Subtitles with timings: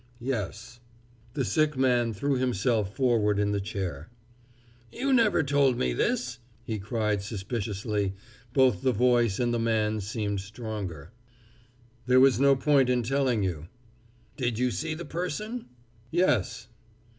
[0.19, 0.79] "Yes."
[1.35, 4.09] The sick man threw himself forward in the chair.
[4.91, 8.15] "You never told me this!" he cried suspiciously;
[8.51, 11.11] both the voice and the man seemed stronger.
[12.07, 13.67] "There was no point in telling you."
[14.37, 15.67] "Did you see the person?"
[16.09, 16.67] "Yes."